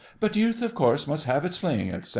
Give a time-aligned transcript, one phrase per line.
[0.19, 2.09] But youth, of course, must have its fling, etc.